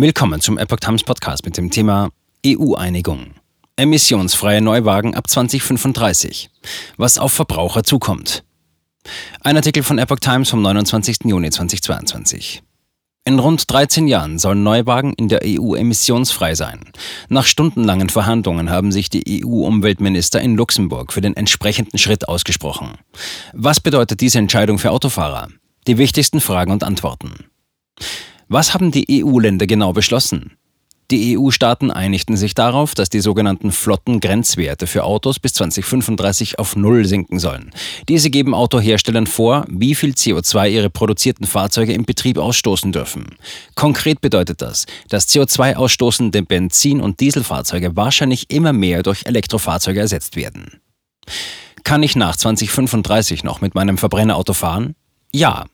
Willkommen 0.00 0.40
zum 0.40 0.58
Epoch 0.58 0.76
Times 0.76 1.02
Podcast 1.02 1.44
mit 1.44 1.56
dem 1.56 1.72
Thema 1.72 2.10
EU-Einigung. 2.46 3.34
Emissionsfreie 3.74 4.60
Neuwagen 4.60 5.16
ab 5.16 5.28
2035. 5.28 6.50
Was 6.96 7.18
auf 7.18 7.32
Verbraucher 7.32 7.82
zukommt. 7.82 8.44
Ein 9.40 9.56
Artikel 9.56 9.82
von 9.82 9.98
Epoch 9.98 10.20
Times 10.20 10.50
vom 10.50 10.62
29. 10.62 11.24
Juni 11.24 11.50
2022. 11.50 12.62
In 13.24 13.40
rund 13.40 13.68
13 13.68 14.06
Jahren 14.06 14.38
sollen 14.38 14.62
Neuwagen 14.62 15.14
in 15.14 15.26
der 15.26 15.40
EU 15.44 15.74
emissionsfrei 15.74 16.54
sein. 16.54 16.92
Nach 17.28 17.44
stundenlangen 17.44 18.08
Verhandlungen 18.08 18.70
haben 18.70 18.92
sich 18.92 19.10
die 19.10 19.44
EU-Umweltminister 19.44 20.40
in 20.40 20.54
Luxemburg 20.54 21.12
für 21.12 21.22
den 21.22 21.34
entsprechenden 21.34 21.98
Schritt 21.98 22.28
ausgesprochen. 22.28 22.98
Was 23.52 23.80
bedeutet 23.80 24.20
diese 24.20 24.38
Entscheidung 24.38 24.78
für 24.78 24.92
Autofahrer? 24.92 25.48
Die 25.88 25.98
wichtigsten 25.98 26.40
Fragen 26.40 26.70
und 26.70 26.84
Antworten. 26.84 27.46
Was 28.48 28.72
haben 28.72 28.90
die 28.90 29.22
EU-Länder 29.22 29.66
genau 29.66 29.92
beschlossen? 29.92 30.52
Die 31.10 31.38
EU-Staaten 31.38 31.90
einigten 31.90 32.36
sich 32.36 32.54
darauf, 32.54 32.94
dass 32.94 33.08
die 33.08 33.20
sogenannten 33.20 33.72
Flottengrenzwerte 33.72 34.86
für 34.86 35.04
Autos 35.04 35.38
bis 35.38 35.54
2035 35.54 36.58
auf 36.58 36.76
Null 36.76 37.06
sinken 37.06 37.38
sollen. 37.38 37.70
Diese 38.08 38.28
geben 38.28 38.54
Autoherstellern 38.54 39.26
vor, 39.26 39.64
wie 39.68 39.94
viel 39.94 40.10
CO2 40.12 40.68
ihre 40.68 40.90
produzierten 40.90 41.46
Fahrzeuge 41.46 41.94
im 41.94 42.04
Betrieb 42.04 42.36
ausstoßen 42.36 42.92
dürfen. 42.92 43.36
Konkret 43.74 44.20
bedeutet 44.20 44.60
das, 44.60 44.84
dass 45.08 45.28
CO2-ausstoßende 45.28 46.42
Benzin- 46.42 47.00
und 47.00 47.20
Dieselfahrzeuge 47.20 47.96
wahrscheinlich 47.96 48.50
immer 48.50 48.74
mehr 48.74 49.02
durch 49.02 49.24
Elektrofahrzeuge 49.24 50.00
ersetzt 50.00 50.36
werden. 50.36 50.80
Kann 51.84 52.02
ich 52.02 52.16
nach 52.16 52.36
2035 52.36 53.44
noch 53.44 53.62
mit 53.62 53.74
meinem 53.74 53.96
Verbrennerauto 53.96 54.52
fahren? 54.52 54.94
Ja, 55.34 55.64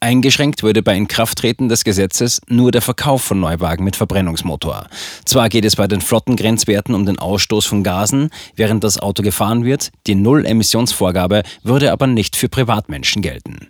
Eingeschränkt 0.00 0.62
würde 0.62 0.82
bei 0.82 0.96
Inkrafttreten 0.96 1.68
des 1.68 1.84
Gesetzes 1.84 2.40
nur 2.48 2.70
der 2.70 2.82
Verkauf 2.82 3.22
von 3.22 3.40
Neuwagen 3.40 3.84
mit 3.84 3.96
Verbrennungsmotor. 3.96 4.86
Zwar 5.24 5.48
geht 5.48 5.64
es 5.64 5.76
bei 5.76 5.86
den 5.86 6.00
Flottengrenzwerten 6.00 6.94
um 6.94 7.06
den 7.06 7.18
Ausstoß 7.18 7.66
von 7.66 7.82
Gasen, 7.82 8.30
während 8.56 8.84
das 8.84 8.98
Auto 8.98 9.22
gefahren 9.22 9.64
wird, 9.64 9.90
die 10.06 10.14
Null-Emissionsvorgabe 10.14 11.42
würde 11.62 11.92
aber 11.92 12.06
nicht 12.06 12.36
für 12.36 12.48
Privatmenschen 12.48 13.22
gelten. 13.22 13.68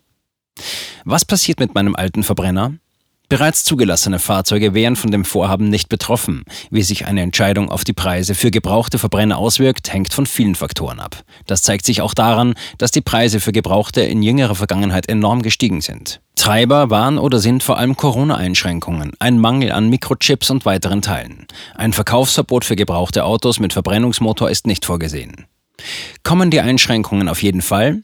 Was 1.04 1.24
passiert 1.24 1.60
mit 1.60 1.74
meinem 1.74 1.94
alten 1.94 2.22
Verbrenner? 2.22 2.74
Bereits 3.30 3.64
zugelassene 3.64 4.18
Fahrzeuge 4.18 4.74
wären 4.74 4.96
von 4.96 5.10
dem 5.10 5.24
Vorhaben 5.24 5.70
nicht 5.70 5.88
betroffen. 5.88 6.44
Wie 6.70 6.82
sich 6.82 7.06
eine 7.06 7.22
Entscheidung 7.22 7.70
auf 7.70 7.82
die 7.82 7.94
Preise 7.94 8.34
für 8.34 8.50
gebrauchte 8.50 8.98
Verbrenner 8.98 9.38
auswirkt, 9.38 9.90
hängt 9.92 10.12
von 10.12 10.26
vielen 10.26 10.54
Faktoren 10.54 11.00
ab. 11.00 11.24
Das 11.46 11.62
zeigt 11.62 11.86
sich 11.86 12.02
auch 12.02 12.12
daran, 12.12 12.54
dass 12.76 12.90
die 12.90 13.00
Preise 13.00 13.40
für 13.40 13.52
Gebrauchte 13.52 14.02
in 14.02 14.22
jüngerer 14.22 14.54
Vergangenheit 14.54 15.08
enorm 15.08 15.40
gestiegen 15.40 15.80
sind. 15.80 16.20
Treiber 16.36 16.90
waren 16.90 17.18
oder 17.18 17.38
sind 17.38 17.62
vor 17.62 17.78
allem 17.78 17.96
Corona-Einschränkungen, 17.96 19.12
ein 19.18 19.38
Mangel 19.38 19.72
an 19.72 19.88
Mikrochips 19.88 20.50
und 20.50 20.66
weiteren 20.66 21.00
Teilen. 21.00 21.46
Ein 21.74 21.94
Verkaufsverbot 21.94 22.66
für 22.66 22.76
gebrauchte 22.76 23.24
Autos 23.24 23.58
mit 23.58 23.72
Verbrennungsmotor 23.72 24.50
ist 24.50 24.66
nicht 24.66 24.84
vorgesehen. 24.84 25.46
Kommen 26.24 26.50
die 26.50 26.60
Einschränkungen 26.60 27.28
auf 27.30 27.42
jeden 27.42 27.62
Fall? 27.62 28.02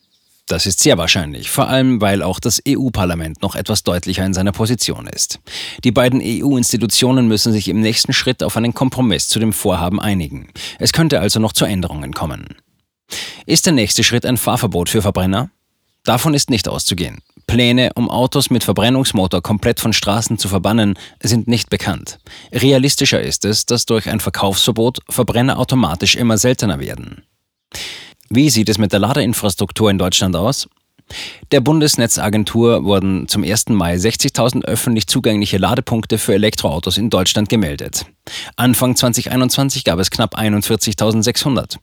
Das 0.50 0.66
ist 0.66 0.80
sehr 0.80 0.98
wahrscheinlich, 0.98 1.48
vor 1.48 1.68
allem 1.68 2.00
weil 2.00 2.24
auch 2.24 2.40
das 2.40 2.60
EU-Parlament 2.66 3.40
noch 3.40 3.54
etwas 3.54 3.84
deutlicher 3.84 4.26
in 4.26 4.34
seiner 4.34 4.50
Position 4.50 5.06
ist. 5.06 5.38
Die 5.84 5.92
beiden 5.92 6.20
EU-Institutionen 6.20 7.28
müssen 7.28 7.52
sich 7.52 7.68
im 7.68 7.80
nächsten 7.80 8.12
Schritt 8.12 8.42
auf 8.42 8.56
einen 8.56 8.74
Kompromiss 8.74 9.28
zu 9.28 9.38
dem 9.38 9.52
Vorhaben 9.52 10.00
einigen. 10.00 10.48
Es 10.80 10.92
könnte 10.92 11.20
also 11.20 11.38
noch 11.38 11.52
zu 11.52 11.66
Änderungen 11.66 12.14
kommen. 12.14 12.56
Ist 13.46 13.66
der 13.66 13.74
nächste 13.74 14.02
Schritt 14.02 14.26
ein 14.26 14.36
Fahrverbot 14.36 14.88
für 14.88 15.02
Verbrenner? 15.02 15.50
Davon 16.02 16.34
ist 16.34 16.50
nicht 16.50 16.66
auszugehen. 16.66 17.18
Pläne, 17.46 17.92
um 17.94 18.10
Autos 18.10 18.50
mit 18.50 18.64
Verbrennungsmotor 18.64 19.42
komplett 19.42 19.78
von 19.78 19.92
Straßen 19.92 20.36
zu 20.36 20.48
verbannen, 20.48 20.98
sind 21.22 21.46
nicht 21.46 21.70
bekannt. 21.70 22.18
Realistischer 22.52 23.20
ist 23.20 23.44
es, 23.44 23.66
dass 23.66 23.86
durch 23.86 24.08
ein 24.08 24.18
Verkaufsverbot 24.18 24.98
Verbrenner 25.08 25.60
automatisch 25.60 26.16
immer 26.16 26.38
seltener 26.38 26.80
werden. 26.80 27.22
Wie 28.32 28.48
sieht 28.48 28.68
es 28.68 28.78
mit 28.78 28.92
der 28.92 29.00
Ladeinfrastruktur 29.00 29.90
in 29.90 29.98
Deutschland 29.98 30.36
aus? 30.36 30.68
Der 31.50 31.60
Bundesnetzagentur 31.60 32.84
wurden 32.84 33.26
zum 33.26 33.42
1. 33.42 33.70
Mai 33.70 33.96
60.000 33.96 34.64
öffentlich 34.66 35.08
zugängliche 35.08 35.58
Ladepunkte 35.58 36.16
für 36.16 36.34
Elektroautos 36.34 36.96
in 36.96 37.10
Deutschland 37.10 37.48
gemeldet. 37.48 38.06
Anfang 38.56 38.96
2021 38.96 39.84
gab 39.84 39.98
es 39.98 40.10
knapp 40.10 40.38
41.600. 40.38 41.76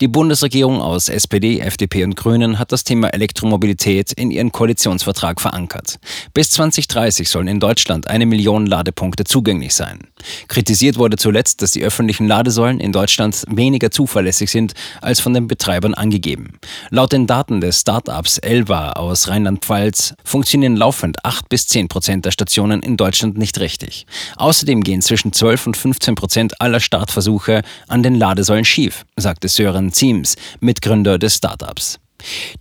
Die 0.00 0.08
Bundesregierung 0.08 0.80
aus 0.80 1.08
SPD, 1.08 1.60
FDP 1.60 2.04
und 2.04 2.16
Grünen 2.16 2.58
hat 2.58 2.72
das 2.72 2.84
Thema 2.84 3.08
Elektromobilität 3.08 4.12
in 4.12 4.30
ihren 4.30 4.52
Koalitionsvertrag 4.52 5.40
verankert. 5.40 5.98
Bis 6.34 6.50
2030 6.50 7.28
sollen 7.28 7.48
in 7.48 7.60
Deutschland 7.60 8.08
eine 8.08 8.26
Million 8.26 8.66
Ladepunkte 8.66 9.24
zugänglich 9.24 9.74
sein. 9.74 10.00
Kritisiert 10.48 10.98
wurde 10.98 11.16
zuletzt, 11.16 11.62
dass 11.62 11.72
die 11.72 11.82
öffentlichen 11.82 12.26
Ladesäulen 12.26 12.80
in 12.80 12.92
Deutschland 12.92 13.44
weniger 13.48 13.90
zuverlässig 13.90 14.50
sind 14.50 14.74
als 15.00 15.20
von 15.20 15.34
den 15.34 15.46
Betreibern 15.46 15.94
angegeben. 15.94 16.58
Laut 16.90 17.12
den 17.12 17.26
Daten 17.26 17.60
des 17.60 17.80
Startups 17.80 18.38
Elva 18.38 18.92
aus 18.92 19.28
Rheinland-Pfalz 19.28 20.14
funktionieren 20.24 20.76
laufend 20.76 21.24
8 21.24 21.48
bis 21.48 21.66
10 21.68 21.88
Prozent 21.88 22.24
der 22.24 22.30
Stationen 22.30 22.82
in 22.82 22.96
Deutschland 22.96 23.36
nicht 23.36 23.60
richtig. 23.60 24.06
Außerdem 24.36 24.82
gehen 24.82 25.02
zwischen 25.02 25.32
12 25.32 25.66
und 25.68 25.76
15 25.76 25.91
Prozent 26.14 26.60
aller 26.60 26.80
Startversuche 26.80 27.62
an 27.88 28.02
den 28.02 28.14
Ladesäulen 28.14 28.64
schief, 28.64 29.04
sagte 29.16 29.48
Sören 29.48 29.92
Ziems, 29.92 30.36
Mitgründer 30.60 31.18
des 31.18 31.36
Startups. 31.36 31.98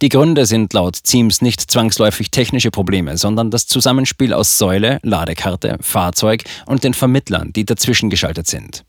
Die 0.02 0.10
Gründe 0.10 0.46
sind 0.46 0.74
laut 0.74 0.96
Ziems 0.96 1.42
nicht 1.42 1.62
zwangsläufig 1.62 2.32
technische 2.32 2.72
Probleme, 2.72 3.18
sondern 3.18 3.52
das 3.52 3.68
Zusammenspiel 3.68 4.34
aus 4.34 4.58
Säule, 4.58 5.00
Ladekarte, 5.04 5.78
Fahrzeug 5.82 6.44
und 6.66 6.84
den 6.84 6.94
Vermittlern, 6.94 7.54
die 7.54 7.66
dazwischen 7.66 8.10
geschaltet 8.10 8.48
sind. 8.48 8.84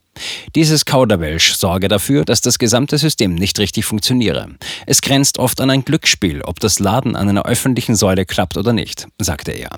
Dieses 0.55 0.85
Kauderwelsch 0.85 1.55
sorge 1.55 1.89
dafür, 1.89 2.25
dass 2.25 2.43
das 2.43 2.59
gesamte 2.59 2.99
System 2.99 3.35
nicht 3.35 3.59
richtig 3.59 3.85
funktioniere. 3.85 4.49
Es 4.87 5.01
grenzt 5.01 5.39
oft 5.39 5.61
an 5.61 5.71
ein 5.71 5.85
Glücksspiel, 5.85 6.43
ob 6.43 6.61
das 6.61 6.79
Laden 6.79 7.17
an 7.17 7.29
einer 7.29 7.47
öffentlichen 7.47 7.97
Säule 7.97 8.27
klappt 8.27 8.57
oder 8.57 8.73
nicht, 8.73 9.07
sagte 9.19 9.53
er. 9.53 9.71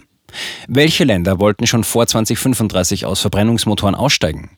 Welche 0.69 1.05
Länder 1.05 1.39
wollten 1.39 1.67
schon 1.67 1.85
vor 1.85 2.07
2035 2.07 3.07
aus 3.07 3.21
Verbrennungsmotoren 3.21 3.95
aussteigen? 3.95 4.51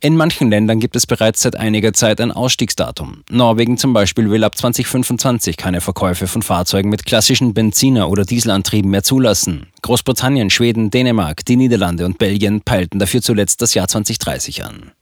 In 0.00 0.16
manchen 0.16 0.50
Ländern 0.50 0.78
gibt 0.78 0.96
es 0.96 1.06
bereits 1.06 1.42
seit 1.42 1.56
einiger 1.56 1.92
Zeit 1.92 2.20
ein 2.20 2.30
Ausstiegsdatum. 2.30 3.24
Norwegen 3.30 3.78
zum 3.78 3.92
Beispiel 3.92 4.30
will 4.30 4.44
ab 4.44 4.56
2025 4.56 5.56
keine 5.56 5.80
Verkäufe 5.80 6.26
von 6.26 6.42
Fahrzeugen 6.42 6.88
mit 6.88 7.04
klassischen 7.04 7.54
Benziner- 7.54 8.08
oder 8.08 8.24
Dieselantrieben 8.24 8.90
mehr 8.90 9.02
zulassen. 9.02 9.66
Großbritannien, 9.82 10.50
Schweden, 10.50 10.90
Dänemark, 10.90 11.44
die 11.44 11.56
Niederlande 11.56 12.04
und 12.04 12.18
Belgien 12.18 12.60
peilten 12.60 12.98
dafür 12.98 13.22
zuletzt 13.22 13.60
das 13.62 13.74
Jahr 13.74 13.88
2030 13.88 14.64
an. 14.64 14.92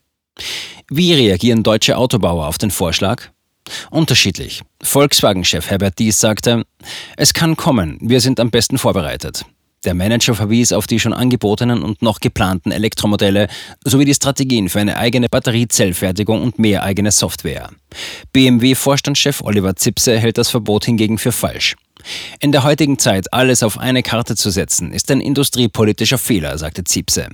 Wie 0.90 1.14
reagieren 1.14 1.62
deutsche 1.62 1.96
Autobauer 1.96 2.46
auf 2.46 2.58
den 2.58 2.70
Vorschlag? 2.70 3.30
Unterschiedlich. 3.90 4.62
Volkswagen-Chef 4.82 5.70
Herbert 5.70 5.98
Dies 5.98 6.20
sagte, 6.20 6.64
es 7.16 7.32
kann 7.32 7.56
kommen, 7.56 7.98
wir 8.00 8.20
sind 8.20 8.40
am 8.40 8.50
besten 8.50 8.76
vorbereitet. 8.76 9.46
Der 9.84 9.94
Manager 9.94 10.34
verwies 10.34 10.72
auf 10.72 10.86
die 10.86 10.98
schon 10.98 11.12
angebotenen 11.12 11.82
und 11.82 12.00
noch 12.00 12.20
geplanten 12.20 12.72
Elektromodelle 12.72 13.48
sowie 13.84 14.04
die 14.04 14.14
Strategien 14.14 14.68
für 14.68 14.80
eine 14.80 14.96
eigene 14.96 15.28
Batteriezellfertigung 15.28 16.42
und 16.42 16.58
mehr 16.58 16.82
eigene 16.82 17.10
Software. 17.10 17.70
BMW-Vorstandschef 18.32 19.42
Oliver 19.42 19.76
Zipse 19.76 20.18
hält 20.18 20.38
das 20.38 20.50
Verbot 20.50 20.86
hingegen 20.86 21.18
für 21.18 21.32
falsch. 21.32 21.76
In 22.40 22.52
der 22.52 22.64
heutigen 22.64 22.98
Zeit 22.98 23.32
alles 23.32 23.62
auf 23.62 23.78
eine 23.78 24.02
Karte 24.02 24.36
zu 24.36 24.50
setzen, 24.50 24.92
ist 24.92 25.10
ein 25.10 25.20
industriepolitischer 25.20 26.18
Fehler, 26.18 26.58
sagte 26.58 26.84
Zipse. 26.84 27.28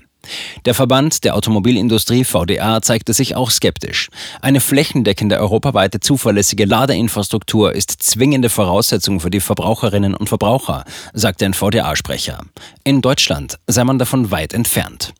Der 0.65 0.75
Verband 0.75 1.25
der 1.25 1.35
Automobilindustrie 1.37 2.25
VDA 2.25 2.83
zeigte 2.83 3.13
sich 3.13 3.37
auch 3.37 3.51
skeptisch. 3.51 4.09
Eine 4.41 4.61
flächendeckende 4.61 5.39
europaweite 5.39 6.01
zuverlässige 6.01 6.65
Ladeinfrastruktur 6.65 7.75
ist 7.75 8.03
zwingende 8.03 8.49
Voraussetzung 8.49 9.21
für 9.21 9.31
die 9.31 9.41
Verbraucherinnen 9.41 10.15
und 10.15 10.29
Verbraucher, 10.29 10.85
sagte 11.13 11.47
ein 11.47 11.55
VDA-Sprecher. 11.55 12.41
In 12.85 13.01
Deutschland 13.01 13.59
sei 13.67 13.85
man 13.85 13.99
davon 13.99 14.31
weit 14.31 14.53
entfernt. 14.53 15.13